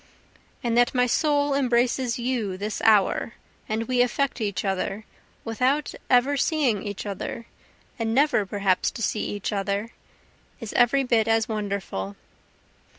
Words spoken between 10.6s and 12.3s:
every bit as wonderful.